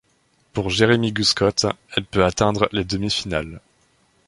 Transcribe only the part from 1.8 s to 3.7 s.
elle peut atteindre les demi-finales.